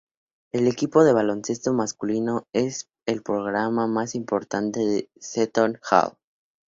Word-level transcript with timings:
El 0.51 0.65
equipo 0.67 1.03
de 1.03 1.13
baloncesto 1.13 1.73
masculino 1.73 2.47
es 2.53 2.89
el 3.05 3.21
programa 3.21 3.85
más 3.85 4.15
importante 4.15 4.79
de 4.79 5.11
Seton 5.19 5.79
Hall. 5.91 6.17